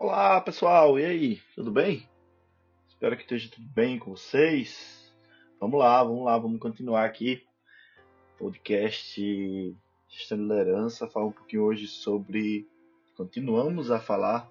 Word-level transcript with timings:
Olá 0.00 0.40
pessoal, 0.40 0.96
e 0.96 1.04
aí? 1.04 1.42
Tudo 1.56 1.72
bem? 1.72 2.08
Espero 2.86 3.16
que 3.16 3.22
esteja 3.22 3.50
tudo 3.50 3.66
bem 3.66 3.98
com 3.98 4.12
vocês. 4.12 5.12
Vamos 5.58 5.76
lá, 5.80 6.04
vamos 6.04 6.24
lá, 6.24 6.38
vamos 6.38 6.60
continuar 6.60 7.04
aqui. 7.04 7.44
Podcast 8.38 9.20
Gestão 10.08 10.38
de 10.38 10.44
Liderança, 10.44 11.08
falar 11.08 11.26
um 11.26 11.32
pouquinho 11.32 11.64
hoje 11.64 11.88
sobre. 11.88 12.64
Continuamos 13.16 13.90
a 13.90 13.98
falar 13.98 14.48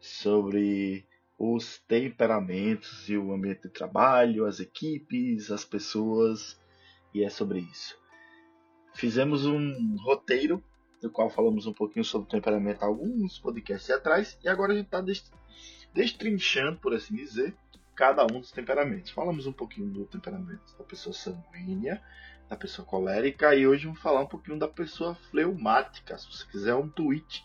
sobre 0.00 1.06
os 1.38 1.78
temperamentos 1.86 3.08
e 3.08 3.16
o 3.16 3.32
ambiente 3.32 3.62
de 3.62 3.68
trabalho, 3.68 4.44
as 4.44 4.58
equipes, 4.58 5.52
as 5.52 5.64
pessoas, 5.64 6.60
e 7.14 7.22
é 7.22 7.30
sobre 7.30 7.60
isso. 7.60 7.96
Fizemos 8.92 9.46
um 9.46 9.94
roteiro 9.98 10.60
do 11.00 11.10
qual 11.10 11.30
falamos 11.30 11.66
um 11.66 11.72
pouquinho 11.72 12.04
sobre 12.04 12.28
temperamento 12.28 12.82
alguns 12.82 13.38
podcasts 13.38 13.90
atrás, 13.90 14.38
e 14.42 14.48
agora 14.48 14.72
a 14.72 14.76
gente 14.76 14.86
está 14.86 15.02
destrinchando, 15.92 16.78
por 16.78 16.94
assim 16.94 17.14
dizer, 17.14 17.54
cada 17.94 18.22
um 18.24 18.40
dos 18.40 18.52
temperamentos. 18.52 19.10
Falamos 19.10 19.46
um 19.46 19.52
pouquinho 19.52 19.90
do 19.90 20.04
temperamento 20.06 20.76
da 20.78 20.84
pessoa 20.84 21.12
sanguínea, 21.12 22.02
da 22.48 22.56
pessoa 22.56 22.86
colérica, 22.86 23.54
e 23.54 23.66
hoje 23.66 23.86
vamos 23.86 24.00
falar 24.00 24.20
um 24.20 24.26
pouquinho 24.26 24.58
da 24.58 24.68
pessoa 24.68 25.14
fleumática. 25.30 26.18
Se 26.18 26.26
você 26.30 26.46
quiser 26.46 26.74
um 26.74 26.88
tweet 26.88 27.44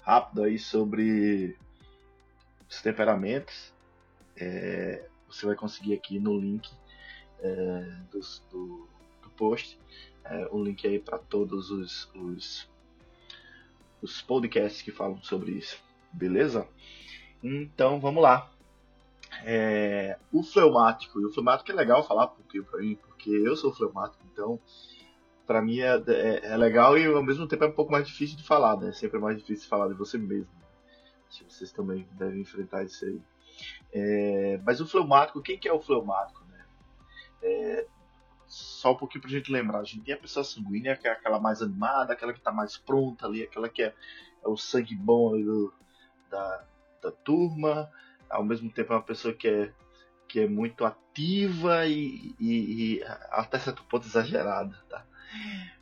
rápido 0.00 0.42
aí 0.42 0.58
sobre 0.58 1.56
os 2.68 2.80
temperamentos, 2.82 3.74
é, 4.36 5.08
você 5.28 5.46
vai 5.46 5.54
conseguir 5.54 5.94
aqui 5.94 6.18
no 6.18 6.38
link 6.38 6.70
é, 7.40 7.80
do, 8.10 8.20
do, 8.50 8.88
do, 9.22 9.30
post 9.30 9.78
é, 10.24 10.48
o 10.50 10.62
link 10.62 10.86
aí 10.86 10.98
para 10.98 11.18
todos 11.18 11.70
os, 11.70 12.10
os 12.14 12.68
os 14.02 14.22
podcasts 14.22 14.82
que 14.82 14.90
falam 14.90 15.22
sobre 15.22 15.52
isso, 15.52 15.82
beleza? 16.12 16.66
Então 17.42 18.00
vamos 18.00 18.22
lá. 18.22 18.50
É, 19.44 20.18
o 20.32 20.42
fleumático, 20.42 21.20
e 21.20 21.26
o 21.26 21.32
fleumático 21.32 21.70
é 21.70 21.74
legal 21.74 22.06
falar 22.06 22.28
porque 22.28 22.62
para 22.62 22.80
mim, 22.80 22.96
porque 22.96 23.30
eu 23.30 23.56
sou 23.56 23.72
fleumático, 23.72 24.22
então 24.32 24.60
para 25.46 25.62
mim 25.62 25.80
é, 25.80 26.02
é, 26.06 26.46
é, 26.46 26.56
legal 26.56 26.98
e 26.98 27.06
ao 27.06 27.22
mesmo 27.22 27.46
tempo 27.46 27.64
é 27.64 27.68
um 27.68 27.72
pouco 27.72 27.92
mais 27.92 28.06
difícil 28.06 28.36
de 28.36 28.42
falar, 28.42 28.76
né? 28.76 28.92
Sempre 28.92 29.18
é 29.18 29.20
mais 29.20 29.38
difícil 29.38 29.68
falar 29.68 29.88
de 29.88 29.94
você 29.94 30.18
mesmo. 30.18 30.48
Acho 31.28 31.44
que 31.44 31.52
vocês 31.52 31.72
também 31.72 32.06
devem 32.12 32.40
enfrentar 32.40 32.84
isso 32.84 33.04
aí. 33.04 33.20
É, 33.92 34.60
mas 34.64 34.80
o 34.80 34.86
fleumático, 34.86 35.40
quem 35.40 35.58
que 35.58 35.68
é 35.68 35.72
o 35.72 35.80
fleumático? 35.80 36.44
Né? 36.44 37.84
Só 38.56 38.92
um 38.92 38.96
pouquinho 38.96 39.20
pra 39.20 39.30
gente 39.30 39.52
lembrar. 39.52 39.80
A 39.80 39.84
gente 39.84 40.00
tem 40.00 40.14
a 40.14 40.18
pessoa 40.18 40.42
sanguínea, 40.42 40.96
que 40.96 41.06
é 41.06 41.10
aquela 41.10 41.38
mais 41.38 41.60
animada, 41.60 42.14
aquela 42.14 42.32
que 42.32 42.40
tá 42.40 42.50
mais 42.50 42.78
pronta 42.78 43.26
ali, 43.26 43.42
aquela 43.42 43.68
que 43.68 43.82
é, 43.82 43.94
é 44.42 44.48
o 44.48 44.56
sangue 44.56 44.94
bom 44.94 45.32
do, 45.38 45.74
da, 46.30 46.64
da 47.02 47.10
turma. 47.10 47.90
Ao 48.30 48.42
mesmo 48.42 48.70
tempo 48.72 48.94
é 48.94 48.96
uma 48.96 49.02
pessoa 49.02 49.34
que 49.34 49.46
é, 49.46 49.74
que 50.26 50.40
é 50.40 50.48
muito 50.48 50.86
ativa 50.86 51.86
e, 51.86 52.34
e, 52.40 52.96
e 52.96 53.04
até 53.30 53.58
certo 53.58 53.84
ponto 53.84 54.06
exagerada. 54.06 54.74
Tá? 54.88 55.04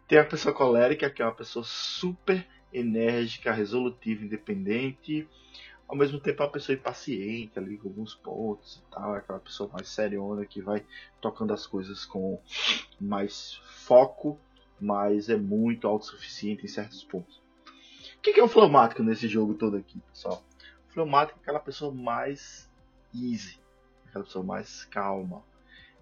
Tem 0.09 0.19
a 0.19 0.25
pessoa 0.25 0.53
colérica, 0.53 1.09
que 1.09 1.23
é 1.23 1.25
uma 1.25 1.35
pessoa 1.35 1.65
super 1.65 2.45
enérgica, 2.73 3.53
resolutiva, 3.53 4.25
independente 4.25 5.29
ao 5.95 5.99
mesmo 5.99 6.19
tempo 6.19 6.43
é 6.43 6.47
uma 6.47 6.51
pessoa 6.51 6.75
impaciente 6.75 7.57
ali 7.57 7.79
com 7.79 7.87
alguns 7.87 8.17
pontos 8.17 8.83
e 8.85 8.91
tal, 8.93 9.15
é 9.15 9.19
aquela 9.19 9.39
pessoa 9.39 9.71
mais 9.73 9.89
seriona 9.89 10.45
que 10.45 10.61
vai 10.61 10.85
tocando 11.21 11.55
as 11.55 11.69
coisas 11.69 12.05
com 12.05 12.41
mais 13.01 13.61
foco, 13.65 14.37
mas 14.81 15.29
é 15.29 15.37
muito 15.37 15.87
autossuficiente 15.87 16.65
em 16.65 16.69
certos 16.69 17.05
pontos. 17.05 17.41
O 18.19 18.21
que 18.21 18.41
é 18.41 18.43
o 18.43 18.49
fleumático 18.49 19.05
nesse 19.05 19.29
jogo 19.29 19.55
todo 19.55 19.77
aqui, 19.77 20.01
pessoal? 20.11 20.43
O 20.89 20.93
fleumático 20.93 21.39
é 21.39 21.43
aquela 21.43 21.61
pessoa 21.61 21.95
mais 21.95 22.69
easy, 23.15 23.61
aquela 24.09 24.25
pessoa 24.25 24.45
mais 24.45 24.85
calma. 24.87 25.45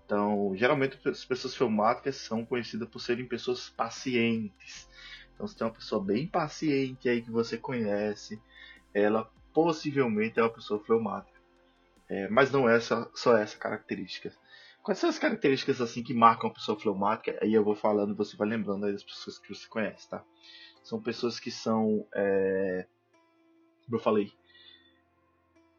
Então, 0.06 0.54
geralmente 0.56 0.98
as 1.06 1.22
pessoas 1.22 1.54
fleumáticas 1.54 2.16
são 2.16 2.46
conhecidas 2.46 2.88
por 2.88 2.98
serem 2.98 3.26
pessoas 3.26 3.68
pacientes. 3.68 4.88
Então, 5.34 5.46
se 5.46 5.54
tem 5.54 5.66
uma 5.66 5.74
pessoa 5.74 6.02
bem 6.02 6.26
paciente 6.26 7.10
aí 7.10 7.20
que 7.20 7.30
você 7.30 7.58
conhece, 7.58 8.40
ela 8.94 9.30
possivelmente 9.52 10.38
é 10.38 10.42
uma 10.42 10.50
pessoa 10.50 10.82
fleumática. 10.82 11.40
É, 12.08 12.28
mas 12.28 12.50
não 12.50 12.68
é 12.68 12.78
só, 12.80 13.10
só 13.14 13.36
essa 13.36 13.56
característica. 13.56 14.32
Quais 14.82 14.98
são 14.98 15.08
as 15.08 15.18
características 15.18 15.80
assim 15.80 16.02
que 16.02 16.12
marcam 16.12 16.48
uma 16.48 16.54
pessoa 16.54 16.78
fleumática? 16.78 17.38
Aí 17.40 17.54
eu 17.54 17.64
vou 17.64 17.76
falando 17.76 18.16
você 18.16 18.36
vai 18.36 18.48
lembrando 18.48 18.90
das 18.90 19.02
pessoas 19.02 19.38
que 19.38 19.54
você 19.54 19.66
conhece, 19.68 20.08
tá? 20.08 20.24
São 20.82 21.00
pessoas 21.00 21.38
que 21.38 21.50
são, 21.50 22.06
é, 22.14 22.86
como 23.84 23.96
eu 23.96 24.00
falei, 24.00 24.32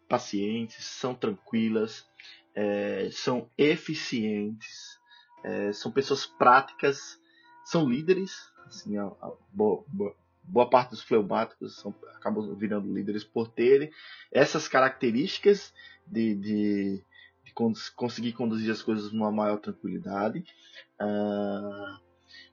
pacientes, 0.07 0.85
são 0.85 1.13
tranquilas, 1.13 2.07
é, 2.55 3.09
são 3.11 3.50
eficientes, 3.57 5.00
é, 5.44 5.73
são 5.73 5.91
pessoas 5.91 6.25
práticas, 6.25 7.19
são 7.66 7.90
líderes, 7.90 8.50
assim, 8.66 8.97
a, 8.97 9.05
a, 9.05 9.31
boa, 9.51 9.84
boa, 9.88 10.16
boa 10.44 10.70
parte 10.70 10.92
dos 10.92 11.02
fleumáticos 11.02 11.76
são, 11.78 11.96
acabam 12.16 12.56
virando 12.56 12.94
líderes 12.94 13.24
por 13.24 13.48
terem 13.48 13.92
essas 14.31 14.68
características 14.68 15.74
de, 16.06 16.36
de, 16.36 17.04
de 17.44 17.54
conseguir 17.96 18.34
conduzir 18.34 18.72
as 18.72 18.82
coisas 18.82 19.12
numa 19.12 19.32
maior 19.32 19.58
tranquilidade. 19.58 20.44
Uh, 21.00 22.00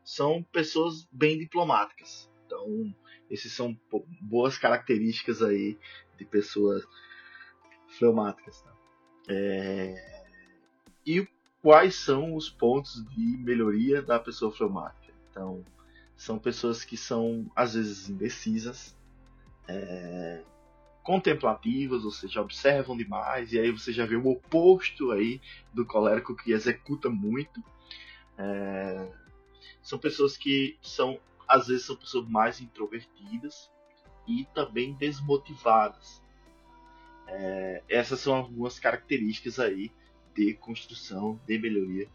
são 0.05 0.43
pessoas 0.43 1.06
bem 1.11 1.39
diplomáticas. 1.39 2.31
Então, 2.47 2.95
esses 3.31 3.53
são 3.53 3.79
boas 4.21 4.59
características 4.59 5.43
aí 5.43 5.79
de 6.19 6.25
pessoas 6.25 6.84
fleumáticas. 7.99 8.61
Tá? 8.62 8.73
É... 9.29 10.25
E 11.06 11.27
quais 11.62 11.95
são 11.95 12.34
os 12.34 12.50
pontos 12.50 13.05
de 13.11 13.37
melhoria 13.39 14.03
da 14.03 14.19
pessoa 14.19 14.53
fleumática? 14.53 15.12
Então, 15.31 15.65
são 16.20 16.38
pessoas 16.38 16.84
que 16.84 16.98
são, 16.98 17.50
às 17.56 17.72
vezes, 17.72 18.10
indecisas, 18.10 18.94
é, 19.66 20.42
contemplativas, 21.03 22.04
ou 22.04 22.10
seja, 22.10 22.42
observam 22.42 22.94
demais, 22.94 23.54
e 23.54 23.58
aí 23.58 23.70
você 23.70 23.91
já 23.91 24.04
vê 24.04 24.16
o 24.16 24.28
oposto 24.28 25.12
aí 25.12 25.41
do 25.72 25.86
colérico 25.86 26.36
que 26.36 26.53
executa 26.53 27.08
muito. 27.08 27.64
É, 28.36 29.10
são 29.82 29.98
pessoas 29.98 30.36
que 30.36 30.76
são, 30.82 31.19
às 31.48 31.69
vezes, 31.69 31.86
são 31.86 31.97
pessoas 31.97 32.28
mais 32.28 32.60
introvertidas 32.60 33.70
e 34.28 34.47
também 34.54 34.92
desmotivadas. 34.92 36.22
É, 37.28 37.82
essas 37.88 38.20
são 38.20 38.34
algumas 38.34 38.78
características 38.78 39.58
aí 39.58 39.91
de 40.34 40.52
construção, 40.52 41.41
de 41.47 41.58
melhoria 41.58 42.06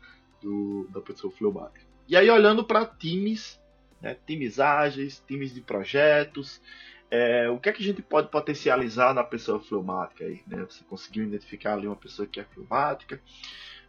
do, 0.44 0.88
da 0.92 1.02
pessoa 1.02 1.34
fleumática. 1.34 1.88
E 2.08 2.16
aí, 2.16 2.30
olhando 2.30 2.64
para 2.64 2.86
times 2.86 3.60
né? 4.02 4.18
times 4.26 4.60
ágeis, 4.60 5.24
times 5.28 5.54
de 5.54 5.62
projetos. 5.62 6.62
É, 7.10 7.50
o 7.50 7.60
que 7.60 7.70
é 7.70 7.72
que 7.72 7.82
a 7.82 7.86
gente 7.86 8.02
pode 8.02 8.30
potencializar 8.30 9.14
na 9.14 9.24
pessoa 9.24 9.60
fleumática 9.60 10.26
aí? 10.26 10.42
Né? 10.48 10.66
Você 10.70 10.84
conseguiu 10.84 11.24
identificar 11.24 11.74
ali 11.74 11.88
uma 11.88 11.96
pessoa 11.96 12.28
que 12.28 12.40
é 12.40 12.44
fleumática 12.44 13.22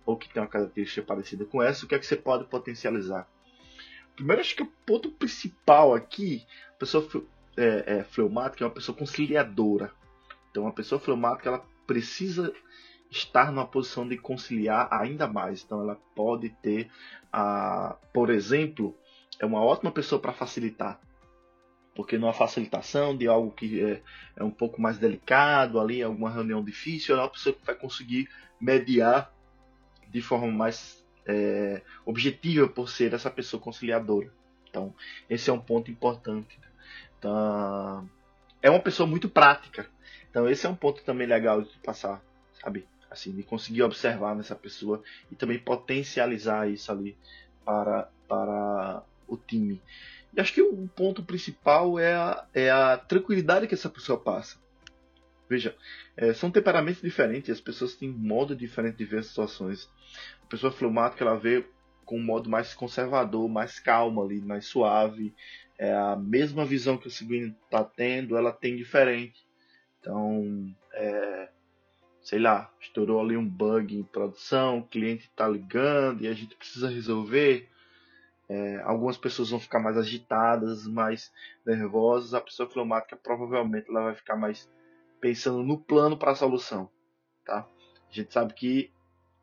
ou 0.05 0.17
que 0.17 0.29
tem 0.29 0.43
uma 0.43 0.49
característica 0.49 1.03
parecida 1.03 1.45
com 1.45 1.63
essa, 1.63 1.85
o 1.85 1.89
que 1.89 1.95
é 1.95 1.99
que 1.99 2.07
você 2.07 2.17
pode 2.17 2.45
potencializar? 2.45 3.29
Primeiro, 4.15 4.41
acho 4.41 4.55
que 4.55 4.63
o 4.63 4.73
ponto 4.87 5.11
principal 5.11 5.95
aqui, 5.95 6.47
a 6.71 6.79
pessoa 6.79 7.07
é, 7.57 7.99
é, 7.99 8.05
fleumática 8.05 8.65
é 8.65 8.67
uma 8.67 8.73
pessoa 8.73 8.97
conciliadora. 8.97 9.93
Então, 10.51 10.67
a 10.67 10.73
pessoa 10.73 11.01
fleumática 11.01 11.49
ela 11.49 11.65
precisa 11.87 12.53
estar 13.11 13.53
numa 13.53 13.67
posição 13.67 14.09
de 14.09 14.17
conciliar 14.17 14.89
ainda 14.91 15.27
mais. 15.27 15.63
Então, 15.63 15.83
ela 15.83 16.01
pode 16.15 16.51
ter, 16.63 16.91
a, 17.33 17.97
por 18.13 18.31
exemplo, 18.31 18.97
é 19.39 19.47
uma 19.47 19.63
ótima 19.63 19.91
pessoa 19.91 20.21
para 20.21 20.33
facilitar. 20.33 21.01
Porque 21.95 22.19
numa 22.19 22.33
facilitação 22.33 23.17
de 23.17 23.27
algo 23.27 23.51
que 23.51 23.83
é, 23.83 24.03
é, 24.37 24.45
um 24.45 24.51
pouco 24.51 24.81
mais 24.81 24.99
delicado, 24.99 25.81
ali, 25.81 26.03
alguma 26.03 26.31
reunião 26.31 26.63
difícil, 26.63 27.17
é 27.17 27.21
uma 27.21 27.31
pessoa 27.31 27.55
que 27.55 27.65
vai 27.65 27.75
conseguir 27.75 28.29
mediar 28.61 29.33
de 30.09 30.21
forma 30.21 30.49
mais 30.49 31.05
é, 31.27 31.83
objetiva 32.05 32.69
por 32.69 32.89
ser 32.89 33.15
essa 33.15 33.31
pessoa 33.31 33.61
conciliadora. 33.61 34.31
Então, 34.69 34.95
esse 35.29 35.49
é 35.49 35.53
um 35.53 35.59
ponto 35.59 35.91
importante. 35.91 36.59
Então, 37.19 38.09
é 38.61 38.71
uma 38.71 38.81
pessoa 38.81 39.07
muito 39.07 39.29
prática. 39.29 39.87
Então, 40.31 40.49
esse 40.49 40.67
é 40.67 40.69
um 40.69 40.77
ponto 40.77 41.03
também 41.03 41.27
legal 41.27 41.63
de 41.63 41.79
passar, 41.79 42.23
sabe? 42.61 42.87
Assim, 43.11 43.33
de 43.33 43.43
conseguir 43.43 43.83
observar 43.83 44.35
nessa 44.37 44.55
pessoa 44.55 45.03
e 45.33 45.35
também 45.35 45.59
potencializar 45.59 46.69
isso 46.69 46.93
ali 46.93 47.17
para, 47.65 48.11
para 48.29 49.03
o 49.27 49.37
time. 49.37 49.83
E 50.35 50.41
acho 50.41 50.53
que 50.53 50.63
o 50.63 50.89
ponto 50.89 51.23
principal 51.23 51.99
é 51.99 52.15
a, 52.15 52.47
é 52.53 52.71
a 52.71 52.97
tranquilidade 52.97 53.67
que 53.67 53.75
essa 53.75 53.89
pessoa 53.89 54.19
passa. 54.19 54.59
Veja, 55.49 55.77
é, 56.17 56.33
são 56.35 56.51
temperamentos 56.51 57.01
diferentes, 57.01 57.51
as 57.51 57.61
pessoas 57.61 57.95
têm 57.95 58.09
modo 58.09 58.55
diferente 58.55 58.97
de 58.97 59.05
ver 59.05 59.21
as 59.21 59.27
situações. 59.27 59.89
A 60.43 60.47
pessoa 60.47 60.73
fleumática 60.73 61.25
ela 61.25 61.39
vê 61.39 61.65
com 62.05 62.19
um 62.19 62.23
modo 62.23 62.51
mais 62.51 62.75
conservador, 62.75 63.49
mais 63.49 63.79
calmo 63.79 64.23
ali, 64.23 64.41
mais 64.41 64.67
suave. 64.67 65.35
É 65.79 65.93
a 65.93 66.17
mesma 66.17 66.65
visão 66.65 66.97
que 66.97 67.09
o 67.09 67.11
seguinte 67.11 67.57
está 67.65 67.85
tendo, 67.85 68.37
ela 68.37 68.53
tem 68.53 68.77
diferente. 68.77 69.47
Então, 70.01 70.75
é, 70.93 71.49
sei 72.23 72.39
lá, 72.39 72.73
estourou 72.81 73.21
ali 73.21 73.37
um 73.37 73.49
bug 73.49 73.95
em 73.95 74.03
produção, 74.03 74.79
o 74.79 74.87
cliente 74.87 75.25
está 75.25 75.49
ligando 75.49 76.23
e 76.23 76.29
a 76.29 76.33
gente 76.33 76.57
precisa 76.57 76.89
resolver. 76.89 77.69
É, 78.49 78.81
algumas 78.83 79.17
pessoas 79.17 79.51
vão 79.51 79.59
ficar 79.59 79.81
mais 79.81 79.97
agitadas, 79.97 80.87
mais 80.87 81.33
nervosas. 81.65 82.35
A 82.35 82.41
pessoa 82.41 82.71
fleumática 82.71 83.17
provavelmente 83.17 83.91
ela 83.91 84.05
vai 84.05 84.15
ficar 84.15 84.37
mais 84.37 84.71
pensando 85.21 85.63
no 85.63 85.79
plano 85.79 86.17
para 86.17 86.33
a 86.33 86.37
solução, 86.37 86.89
tá? 87.45 87.67
A 88.09 88.13
gente 88.13 88.33
sabe 88.33 88.55
que 88.55 88.93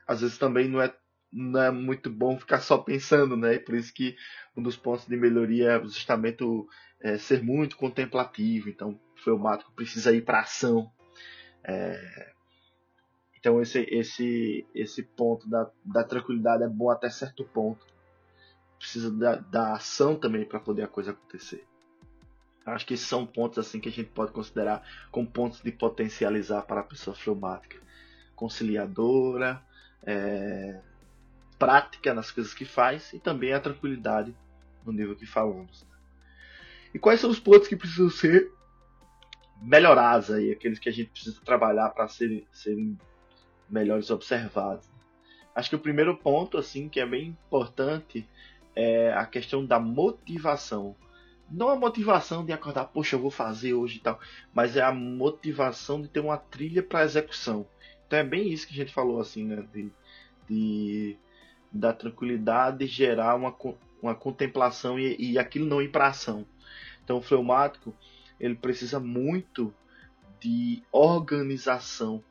às 0.08 0.22
vezes 0.22 0.38
também 0.38 0.68
não 0.68 0.82
é 0.82 0.94
não 1.36 1.60
é 1.60 1.72
muito 1.72 2.12
bom 2.12 2.40
ficar 2.40 2.60
só 2.60 2.78
pensando, 2.78 3.36
né? 3.36 3.58
Por 3.58 3.76
isso 3.76 3.92
que 3.92 4.16
um 4.56 4.62
dos 4.62 4.78
pontos 4.78 5.08
de 5.08 5.18
melhoria 5.18 5.72
é 5.72 5.84
justamente 5.84 6.44
o, 6.44 6.68
é, 7.02 7.18
ser 7.18 7.44
muito 7.44 7.76
contemplativo. 7.76 8.70
Então, 8.70 8.92
o 8.92 9.20
fleumático 9.20 9.72
precisa 9.74 10.14
ir 10.14 10.22
para 10.22 10.42
ação. 10.42 10.92
É, 11.64 12.32
então, 13.40 13.62
esse, 13.62 13.80
esse, 13.90 14.66
esse 14.74 15.04
ponto 15.04 15.50
da, 15.50 15.70
da 15.84 16.04
tranquilidade 16.04 16.64
é 16.64 16.68
bom 16.68 16.90
até 16.90 17.10
certo 17.10 17.44
ponto. 17.46 17.86
Precisa 18.84 19.10
da, 19.10 19.36
da 19.38 19.74
ação 19.76 20.14
também 20.14 20.44
para 20.44 20.60
poder 20.60 20.84
a 20.84 20.90
coisa 20.90 21.12
acontecer. 21.12 21.66
Acho 22.66 22.86
que 22.86 22.96
esses 22.96 23.08
são 23.08 23.26
pontos 23.26 23.58
assim 23.58 23.80
que 23.80 23.88
a 23.88 23.92
gente 23.92 24.10
pode 24.10 24.34
considerar 24.34 24.86
como 25.10 25.26
pontos 25.26 25.62
de 25.62 25.72
potencializar 25.72 26.64
para 26.64 26.82
a 26.82 26.84
pessoa 26.84 27.16
fleumática. 27.16 27.78
Conciliadora, 28.36 29.64
é, 30.06 30.82
prática 31.58 32.14
nas 32.14 32.30
coisas 32.30 32.54
que 32.54 32.66
faz 32.66 33.14
e 33.14 33.20
também 33.20 33.54
a 33.54 33.60
tranquilidade 33.62 34.36
no 34.86 34.92
nível 34.92 35.16
que 35.16 35.26
falamos. 35.26 35.88
E 36.94 37.00
quais 37.00 37.22
são 37.22 37.30
os 37.30 37.40
pontos 37.40 37.70
que 37.70 37.78
precisam 37.78 38.10
ser 38.10 38.52
melhorados 39.62 40.30
aí, 40.30 40.52
aqueles 40.52 40.78
que 40.78 40.90
a 40.90 40.92
gente 40.92 41.10
precisa 41.12 41.40
trabalhar 41.46 41.88
para 41.92 42.10
serem, 42.10 42.46
serem 42.52 43.00
melhores 43.70 44.10
observados? 44.10 44.92
Acho 45.56 45.70
que 45.70 45.76
o 45.78 45.80
primeiro 45.80 46.18
ponto, 46.18 46.58
assim, 46.58 46.90
que 46.90 47.00
é 47.00 47.06
bem 47.06 47.28
importante, 47.28 48.28
é 48.76 49.14
a 49.14 49.26
questão 49.26 49.66
da 49.66 49.80
motivação. 49.80 50.96
Não 51.50 51.70
a 51.70 51.76
motivação 51.76 52.46
de 52.46 52.52
acordar, 52.52 52.86
poxa, 52.86 53.16
eu 53.16 53.20
vou 53.20 53.30
fazer 53.30 53.74
hoje 53.74 53.98
e 53.98 54.00
tal, 54.00 54.20
mas 54.54 54.76
é 54.76 54.82
a 54.82 54.92
motivação 54.92 56.02
de 56.02 56.08
ter 56.08 56.20
uma 56.20 56.38
trilha 56.38 56.82
para 56.82 57.04
execução. 57.04 57.68
Então 58.08 58.18
é 58.18 58.24
bem 58.24 58.52
isso 58.52 58.68
que 58.68 58.74
a 58.74 58.78
gente 58.78 58.94
falou, 58.94 59.20
assim, 59.20 59.46
né? 59.46 59.64
De, 59.74 59.92
de 60.48 61.18
da 61.72 61.92
tranquilidade 61.92 62.86
gerar 62.86 63.36
uma, 63.36 63.56
uma 64.02 64.14
contemplação 64.14 65.00
e, 65.00 65.16
e 65.20 65.40
aquilo 65.40 65.66
não 65.66 65.82
ir 65.82 65.90
para 65.90 66.08
ação. 66.08 66.46
Então 67.04 67.18
o 67.18 67.22
fleumático 67.22 67.96
ele 68.40 68.56
precisa 68.56 69.00
muito 69.00 69.74
de 70.40 70.84
organização 70.92 72.24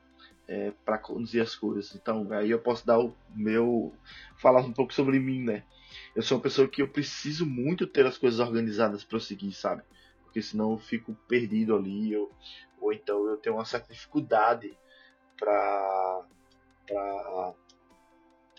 é, 0.49 0.73
para 0.85 0.99
conduzir 0.99 1.43
as 1.43 1.55
coisas. 1.55 1.95
Então 1.95 2.31
aí 2.33 2.51
eu 2.51 2.59
posso 2.59 2.87
dar 2.87 2.99
o 2.99 3.15
meu 3.35 3.93
falar 4.37 4.61
um 4.61 4.73
pouco 4.73 4.93
sobre 4.93 5.19
mim, 5.19 5.43
né? 5.43 5.65
Eu 6.15 6.23
sou 6.23 6.39
uma 6.39 6.43
pessoa 6.43 6.69
que 6.69 6.83
eu 6.83 6.89
preciso 6.89 7.47
muito 7.47 7.87
ter 7.87 8.07
as 8.07 8.19
coisas 8.19 8.41
organizadas 8.41 9.05
para 9.05 9.17
eu 9.17 9.21
seguir, 9.21 9.53
sabe? 9.53 9.83
Porque 10.25 10.43
senão 10.43 10.73
eu 10.73 10.79
fico 10.79 11.15
perdido 11.29 11.77
ali, 11.77 12.13
eu, 12.13 12.31
ou 12.81 12.93
então 12.93 13.27
eu 13.27 13.37
tenho 13.37 13.57
uma 13.57 13.65
certa 13.65 13.93
dificuldade 13.93 14.77
para 15.37 16.25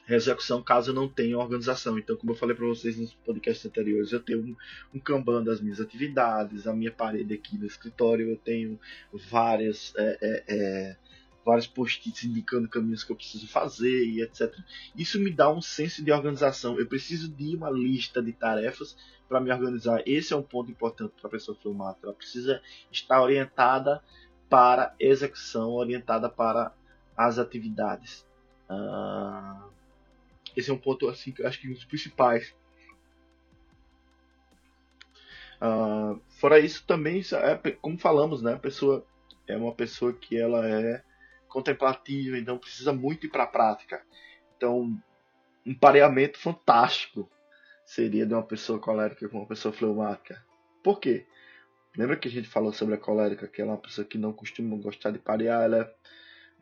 execução 0.10 0.62
caso 0.62 0.92
eu 0.92 0.96
não 0.96 1.08
tenha 1.08 1.38
organização. 1.38 1.98
Então, 1.98 2.16
como 2.16 2.32
eu 2.32 2.36
falei 2.36 2.56
para 2.56 2.66
vocês 2.66 2.98
nos 2.98 3.14
podcasts 3.14 3.66
anteriores, 3.66 4.12
eu 4.12 4.20
tenho 4.20 4.42
um, 4.42 4.56
um 4.94 5.00
Kanban 5.00 5.44
das 5.44 5.62
minhas 5.62 5.80
atividades, 5.80 6.68
a 6.68 6.74
minha 6.74 6.92
parede 6.92 7.34
aqui 7.34 7.58
no 7.58 7.66
escritório, 7.66 8.30
eu 8.30 8.38
tenho 8.38 8.80
várias. 9.12 9.94
É, 9.96 10.18
é, 10.22 10.44
é, 10.48 10.98
vários 11.46 11.68
post-its 11.68 12.24
indicando 12.24 12.70
caminhos 12.70 13.04
que 13.04 13.12
eu 13.12 13.16
preciso 13.16 13.48
fazer 13.48 14.06
e 14.06 14.22
etc. 14.22 14.54
Isso 14.96 15.20
me 15.20 15.32
dá 15.32 15.52
um 15.52 15.62
senso 15.62 16.04
de 16.04 16.12
organização. 16.12 16.80
Eu 16.80 16.88
preciso 16.88 17.30
de 17.30 17.56
uma 17.56 17.70
lista 17.70 18.22
de 18.22 18.32
tarefas 18.32 18.96
para 19.28 19.42
me 19.42 19.52
organizar. 19.52 20.02
Esse 20.06 20.34
é 20.34 20.38
um 20.38 20.44
ponto 20.44 20.72
importante 20.72 21.14
para 21.20 21.28
a 21.28 21.32
pessoa 21.32 21.58
filmata. 21.58 22.00
Ela 22.04 22.14
precisa 22.14 22.62
estar 22.92 23.22
orientada 23.22 24.02
para 24.50 24.96
execução, 25.00 25.72
orientada 25.72 26.30
para 26.30 26.74
as 27.18 27.38
atividades. 27.38 28.26
Uh, 28.70 29.70
esse 30.56 30.70
é 30.70 30.74
um 30.74 30.78
ponto 30.78 31.10
assim 31.10 31.32
que 31.32 31.42
eu 31.42 31.48
acho 31.48 31.60
que 31.60 31.70
um 31.70 31.74
dos 31.74 31.86
principais. 31.86 32.56
Uh, 35.62 36.20
fora 36.30 36.60
isso 36.60 36.86
também, 36.86 37.22
é, 37.34 37.72
como 37.72 37.98
falamos, 37.98 38.42
né? 38.42 38.54
A 38.54 38.60
pessoa 38.60 39.06
é 39.48 39.58
uma 39.58 39.74
pessoa 39.74 40.14
que 40.14 40.38
ela 40.38 40.68
é 40.68 41.04
contemplativa, 41.54 42.38
então 42.38 42.58
precisa 42.58 42.92
muito 42.92 43.28
ir 43.28 43.30
para 43.30 43.44
a 43.44 43.48
prática. 43.48 44.04
Então, 44.58 45.00
um 45.66 45.76
pareamento 45.76 46.40
fantástico 46.40 47.30
seria 47.86 48.26
de 48.26 48.34
uma 48.34 48.44
pessoa 48.44 48.80
colérica 48.80 49.30
com 49.30 49.38
uma 49.38 49.48
pessoa 49.48 49.72
fleumática. 49.72 50.44
Por 50.84 51.00
quê? 51.00 51.28
Lembra 51.96 52.18
que 52.18 52.28
a 52.28 52.32
gente 52.32 52.50
falou 52.50 52.74
sobre 52.74 52.96
a 52.96 52.98
colérica, 52.98 53.48
que 53.48 53.62
ela 53.62 53.72
é 53.72 53.76
uma 53.76 53.82
pessoa 53.82 54.06
que 54.06 54.18
não 54.18 54.34
costuma 54.34 54.76
gostar 54.78 55.12
de 55.12 55.20
parear, 55.20 55.64
ela 55.64 55.78
é, 55.78 55.96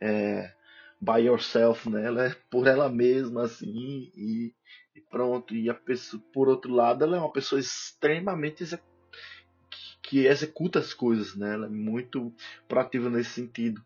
é 0.00 0.54
by 1.00 1.26
yourself, 1.26 1.88
né? 1.88 2.04
Ela 2.04 2.26
é 2.26 2.36
por 2.50 2.66
ela 2.66 2.88
mesma, 2.90 3.44
assim, 3.44 4.12
e, 4.14 4.54
e 4.94 5.00
pronto. 5.00 5.54
E 5.54 5.70
a 5.70 5.74
pessoa, 5.74 6.22
por 6.32 6.48
outro 6.48 6.72
lado, 6.72 7.02
ela 7.02 7.16
é 7.16 7.20
uma 7.20 7.32
pessoa 7.32 7.60
extremamente 7.60 8.64
que, 9.70 9.98
que 10.02 10.26
executa 10.26 10.78
as 10.78 10.92
coisas, 10.92 11.34
né? 11.34 11.54
Ela 11.54 11.66
é 11.66 11.70
muito 11.70 12.32
proativa 12.68 13.08
nesse 13.08 13.30
sentido. 13.30 13.82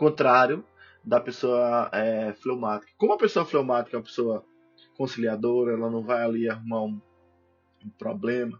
Contrário 0.00 0.64
da 1.04 1.20
pessoa 1.20 1.90
é, 1.92 2.32
fleumática. 2.32 2.90
Como 2.96 3.12
a 3.12 3.18
pessoa 3.18 3.44
fleumática 3.44 3.94
é 3.94 3.98
uma 3.98 4.06
pessoa 4.06 4.42
conciliadora, 4.96 5.74
ela 5.74 5.90
não 5.90 6.02
vai 6.02 6.24
ali 6.24 6.48
arrumar 6.48 6.84
um, 6.84 6.98
um 7.84 7.90
problema, 7.98 8.58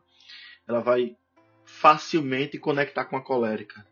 ela 0.69 0.81
vai 0.81 1.17
facilmente 1.65 2.59
conectar 2.59 3.07
com 3.07 3.17
a 3.17 3.23
colérica. 3.23 3.87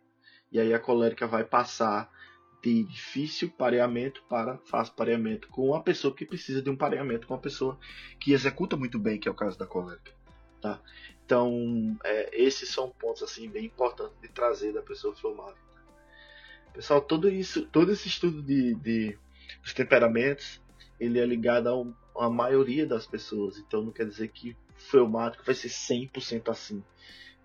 E 0.52 0.60
aí 0.60 0.74
a 0.74 0.78
colérica 0.78 1.26
vai 1.26 1.42
passar 1.42 2.12
de 2.62 2.82
difícil 2.82 3.48
pareamento 3.48 4.22
para 4.28 4.58
fácil 4.58 4.92
pareamento 4.92 5.48
com 5.48 5.68
uma 5.68 5.82
pessoa 5.82 6.14
que 6.14 6.26
precisa 6.26 6.60
de 6.60 6.68
um 6.68 6.76
pareamento 6.76 7.26
com 7.26 7.32
uma 7.32 7.40
pessoa 7.40 7.78
que 8.20 8.34
executa 8.34 8.76
muito 8.76 8.98
bem, 8.98 9.18
que 9.18 9.26
é 9.26 9.30
o 9.30 9.34
caso 9.34 9.58
da 9.58 9.66
colérica. 9.66 10.12
Tá? 10.60 10.78
Então, 11.24 11.96
é, 12.04 12.28
esses 12.30 12.68
são 12.68 12.90
pontos 12.90 13.22
assim 13.22 13.48
bem 13.48 13.64
importantes 13.64 14.20
de 14.20 14.28
trazer 14.28 14.74
da 14.74 14.82
pessoa 14.82 15.16
fleumática. 15.16 15.67
Pessoal, 16.72 17.00
todo 17.00 17.28
isso, 17.28 17.66
todo 17.66 17.92
esse 17.92 18.08
estudo 18.08 18.42
de, 18.42 18.74
de 18.74 19.18
dos 19.62 19.74
temperamentos, 19.74 20.60
ele 21.00 21.18
é 21.18 21.26
ligado 21.26 21.68
a, 22.16 22.26
a 22.26 22.30
maioria 22.30 22.86
das 22.86 23.06
pessoas. 23.06 23.58
Então, 23.58 23.82
não 23.82 23.92
quer 23.92 24.06
dizer 24.06 24.28
que 24.28 24.56
fleumático 24.76 25.44
vai 25.44 25.54
ser 25.54 25.68
100% 25.68 26.48
assim. 26.48 26.82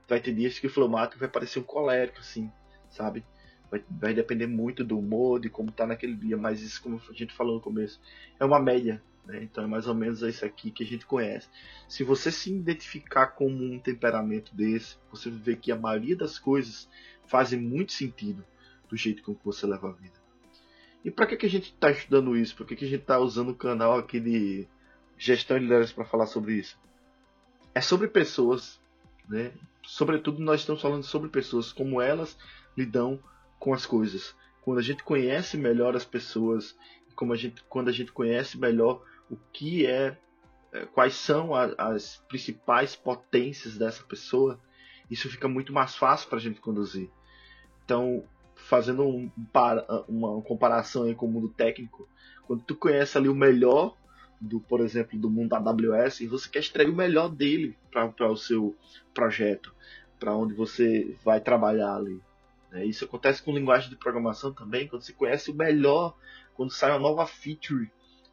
Vai 0.08 0.20
ter 0.20 0.34
dias 0.34 0.60
que 0.60 0.68
o 0.68 0.70
fleumático 0.70 1.20
vai 1.20 1.30
parecer 1.30 1.60
um 1.60 1.64
colérico, 1.64 2.20
assim, 2.20 2.52
sabe? 2.90 3.26
vai, 3.74 3.84
vai 3.90 4.14
depender 4.14 4.46
muito 4.46 4.84
do 4.84 5.00
humor, 5.00 5.40
de 5.40 5.50
como 5.50 5.72
tá 5.72 5.88
naquele 5.88 6.16
dia, 6.16 6.38
mas 6.38 6.62
isso, 6.62 6.82
como 6.82 7.02
a 7.10 7.14
gente 7.14 7.34
falou 7.34 7.56
no 7.56 7.62
começo, 7.62 8.00
é 8.40 8.46
uma 8.46 8.60
média. 8.60 9.02
Né? 9.26 9.42
Então 9.44 9.64
é 9.64 9.68
mais 9.68 9.88
ou 9.88 9.96
menos 9.96 10.22
isso 10.22 10.46
aqui 10.46 10.70
que 10.70 10.84
a 10.84 10.86
gente 10.86 11.06
conhece. 11.06 11.48
Se 11.88 12.04
você 12.04 12.32
se 12.32 12.54
identificar 12.54 13.28
como 13.28 13.64
um 13.64 13.80
temperamento 13.80 14.56
desse, 14.56 14.98
você 15.10 15.30
vê 15.30 15.56
que 15.56 15.72
a 15.72 15.76
maioria 15.76 16.16
das 16.16 16.38
coisas 16.38 16.90
fazem 17.26 17.60
muito 17.60 17.94
sentido 17.94 18.46
do 18.94 18.98
jeito 18.98 19.24
com 19.24 19.34
que 19.34 19.44
você 19.44 19.66
leva 19.66 19.90
a 19.90 19.92
vida. 19.92 20.14
E 21.04 21.10
para 21.10 21.26
que, 21.26 21.36
que 21.36 21.48
a 21.48 21.50
gente 21.50 21.72
está 21.72 21.90
estudando 21.90 22.38
isso? 22.38 22.56
Por 22.56 22.68
que, 22.68 22.76
que 22.76 22.86
a 22.86 22.88
gente 22.88 23.02
está 23.02 23.18
usando 23.18 23.50
o 23.50 23.56
canal 23.56 23.98
aqui 23.98 24.20
de 24.20 24.68
gestão 25.18 25.58
de 25.58 25.64
liderança 25.64 25.96
para 25.96 26.06
falar 26.06 26.28
sobre 26.28 26.54
isso? 26.54 26.78
É 27.74 27.82
sobre 27.82 28.08
pessoas, 28.08 28.80
né? 29.28 29.52
Sobretudo 29.82 30.44
nós 30.44 30.60
estamos 30.60 30.80
falando 30.80 31.02
sobre 31.02 31.28
pessoas, 31.28 31.74
como 31.74 32.00
elas 32.00 32.38
lidam 32.78 33.20
com 33.58 33.74
as 33.74 33.84
coisas. 33.84 34.36
Quando 34.62 34.78
a 34.78 34.84
gente 34.84 35.04
conhece 35.04 35.58
melhor 35.58 35.96
as 35.96 36.06
pessoas, 36.06 36.78
como 37.16 37.34
a 37.34 37.36
gente, 37.36 37.64
quando 37.64 37.90
a 37.90 37.92
gente 37.92 38.12
conhece 38.12 38.60
melhor 38.60 39.04
o 39.28 39.36
que 39.52 39.88
é, 39.88 40.16
é 40.72 40.86
quais 40.86 41.16
são 41.16 41.56
a, 41.56 41.64
as 41.80 42.18
principais 42.30 42.96
potências 42.96 43.76
dessa 43.76 44.04
pessoa, 44.04 44.62
isso 45.10 45.28
fica 45.32 45.48
muito 45.48 45.74
mais 45.74 45.96
fácil 45.96 46.30
para 46.30 46.38
a 46.38 46.42
gente 46.42 46.62
conduzir. 46.62 47.10
Então, 47.84 48.24
fazendo 48.64 49.04
um, 49.04 49.32
uma 50.08 50.42
comparação 50.42 51.04
aí 51.04 51.16
com 51.16 51.26
o 51.26 51.32
mundo 51.32 51.50
técnico, 51.50 52.08
quando 52.46 52.64
tu 52.64 52.76
conhece 52.76 53.18
ali 53.18 53.30
o 53.30 53.36
melhor 53.36 53.96
do, 54.40 54.60
por 54.60 54.82
exemplo, 54.82 55.18
do 55.18 55.30
mundo 55.30 55.54
AWS, 55.54 56.22
e 56.22 56.28
você 56.28 56.50
quer 56.50 56.60
extrair 56.60 56.90
o 56.90 56.96
melhor 56.96 57.30
dele 57.30 57.78
para 57.92 58.30
o 58.30 58.36
seu 58.36 58.76
projeto, 59.14 59.74
para 60.20 60.36
onde 60.36 60.54
você 60.54 61.16
vai 61.24 61.40
trabalhar 61.40 61.96
ali. 61.96 62.22
Né? 62.72 62.86
Isso 62.86 63.06
acontece 63.06 63.42
com 63.42 63.54
linguagem 63.54 63.90
de 63.90 63.96
programação 63.96 64.54
também, 64.54 64.88
quando 64.88 65.04
você 65.04 65.14
conhece 65.14 65.52
o 65.52 65.56
melhor, 65.56 66.16
quando 66.56 66.72
sai 66.72 66.92
uma 66.92 67.00
nova 67.00 67.26
feature 67.26 67.92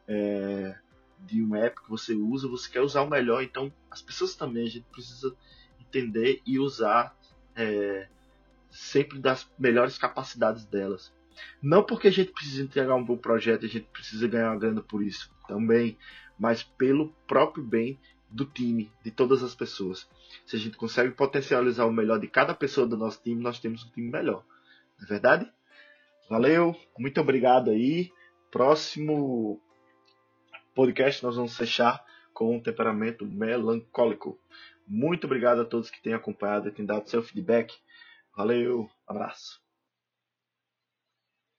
é, 0.09 0.77
de 1.21 1.43
um 1.43 1.55
app 1.55 1.81
que 1.83 1.91
você 1.91 2.15
usa, 2.15 2.49
você 2.49 2.71
quer 2.71 2.81
usar 2.81 3.03
o 3.03 3.11
melhor. 3.11 3.43
Então, 3.43 3.73
as 3.91 4.03
pessoas 4.03 4.35
também, 4.35 4.67
a 4.67 4.71
gente 4.71 4.87
precisa 4.91 5.35
entender 5.81 6.41
e 6.47 6.59
usar 6.59 7.17
é, 7.55 8.09
sempre 8.71 9.19
das 9.19 9.51
melhores 9.59 9.99
capacidades 9.99 10.65
delas. 10.65 11.13
Não 11.63 11.83
porque 11.83 12.09
a 12.09 12.13
gente 12.13 12.33
precisa 12.33 12.63
entregar 12.63 12.95
um 12.95 13.05
bom 13.05 13.17
projeto, 13.17 13.65
a 13.65 13.69
gente 13.69 13.87
precisa 13.93 14.29
ganhar 14.29 14.51
uma 14.51 14.59
grana 14.59 14.83
por 14.83 15.03
isso 15.03 15.31
também, 15.49 15.97
mas 16.39 16.63
pelo 16.63 17.13
próprio 17.27 17.65
bem 17.65 17.99
do 18.31 18.45
time, 18.45 18.93
de 19.03 19.11
todas 19.11 19.43
as 19.43 19.55
pessoas. 19.55 20.09
Se 20.47 20.57
a 20.57 20.59
gente 20.59 20.77
consegue 20.77 21.13
potencializar 21.13 21.87
o 21.87 21.93
melhor 21.93 22.21
de 22.21 22.29
cada 22.29 22.55
pessoa 22.55 22.87
do 22.87 22.97
nosso 22.97 23.21
time, 23.23 23.43
nós 23.43 23.59
temos 23.59 23.85
um 23.85 23.91
time 23.91 24.11
melhor. 24.11 24.45
Não 24.99 25.05
é 25.05 25.09
verdade? 25.09 25.51
Valeu, 26.29 26.77
muito 26.97 27.21
obrigado 27.21 27.71
aí. 27.71 28.13
Próximo 28.51 29.61
podcast 30.75 31.23
nós 31.25 31.37
vamos 31.37 31.57
fechar 31.57 32.05
com 32.33 32.57
um 32.57 32.61
temperamento 32.61 33.27
melancólico. 33.27 34.39
Muito 34.87 35.25
obrigado 35.25 35.61
a 35.61 35.65
todos 35.65 35.91
que 35.91 36.03
têm 36.03 36.15
acompanhado 36.15 36.69
e 36.69 36.73
têm 36.73 36.87
dado 36.87 37.09
seu 37.09 37.23
feedback. 37.23 37.75
Valeu, 38.41 38.89
abraço. 39.07 39.61